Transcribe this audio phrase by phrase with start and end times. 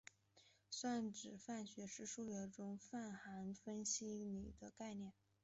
[0.71, 5.13] 算子范数是数学中泛函分析里的概念。